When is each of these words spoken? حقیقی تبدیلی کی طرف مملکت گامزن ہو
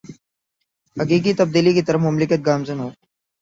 حقیقی 0.97 1.31
تبدیلی 1.39 1.71
کی 1.75 1.81
طرف 1.87 1.99
مملکت 2.07 2.39
گامزن 2.47 2.77
ہو 2.83 2.89